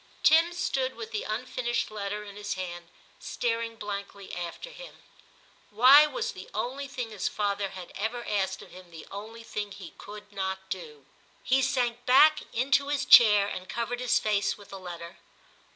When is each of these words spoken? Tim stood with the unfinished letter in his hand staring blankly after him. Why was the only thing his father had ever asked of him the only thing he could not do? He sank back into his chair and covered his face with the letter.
Tim 0.23 0.51
stood 0.51 0.95
with 0.95 1.11
the 1.11 1.21
unfinished 1.25 1.91
letter 1.91 2.23
in 2.23 2.35
his 2.35 2.55
hand 2.55 2.87
staring 3.19 3.75
blankly 3.75 4.33
after 4.33 4.71
him. 4.71 4.95
Why 5.69 6.07
was 6.07 6.31
the 6.31 6.49
only 6.55 6.87
thing 6.87 7.11
his 7.11 7.27
father 7.27 7.69
had 7.69 7.91
ever 7.93 8.25
asked 8.27 8.63
of 8.63 8.71
him 8.71 8.89
the 8.89 9.05
only 9.11 9.43
thing 9.43 9.71
he 9.71 9.93
could 9.99 10.33
not 10.33 10.71
do? 10.71 11.05
He 11.43 11.61
sank 11.61 12.03
back 12.07 12.39
into 12.51 12.87
his 12.87 13.05
chair 13.05 13.47
and 13.47 13.69
covered 13.69 13.99
his 13.99 14.17
face 14.17 14.57
with 14.57 14.69
the 14.69 14.79
letter. 14.79 15.17